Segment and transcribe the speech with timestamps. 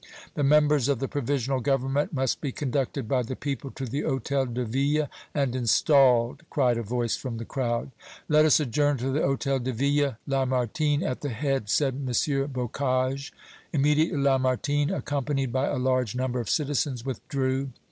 [0.33, 4.51] "The members of the Provisional Government must be conducted by the people to the Hôtel
[4.51, 7.91] de Ville and installed!" cried a voice from the crowd.
[8.27, 12.05] "Let us adjourn to the Hôtel de Ville, Lamartine at the head!" said M.
[12.47, 13.31] Bocage.
[13.73, 17.69] Immediately Lamartine, accompanied by a large number of citizens, withdrew.